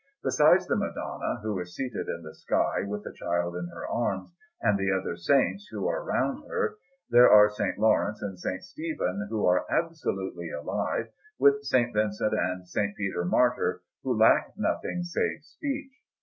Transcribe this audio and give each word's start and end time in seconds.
Besides 0.23 0.65
the 0.65 0.75
Madonna, 0.75 1.41
who 1.43 1.59
is 1.59 1.75
seated 1.75 2.07
in 2.07 2.23
the 2.23 2.33
sky 2.33 2.81
with 2.87 3.03
the 3.03 3.13
Child 3.13 3.55
in 3.55 3.67
her 3.67 3.87
arms, 3.87 4.33
and 4.59 4.75
the 4.75 4.91
other 4.91 5.15
saints 5.15 5.67
who 5.69 5.87
are 5.87 6.03
round 6.03 6.43
her, 6.47 6.77
there 7.11 7.29
are 7.29 7.51
S. 7.51 7.59
Laurence 7.77 8.19
and 8.19 8.33
S. 8.33 8.67
Stephen, 8.69 9.27
who 9.29 9.45
are 9.45 9.63
absolutely 9.71 10.49
alive, 10.49 11.09
with 11.37 11.57
S. 11.71 11.85
Vincent 11.93 12.33
and 12.33 12.63
S. 12.63 12.75
Peter 12.97 13.23
Martyr, 13.25 13.83
who 14.01 14.17
lack 14.17 14.53
nothing 14.57 15.03
save 15.03 15.43
speech. 15.43 15.91